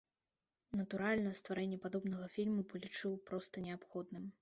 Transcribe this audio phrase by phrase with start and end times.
[0.79, 4.31] Натуральна, стварэнне падобнага фільму палічыў проста неабходным.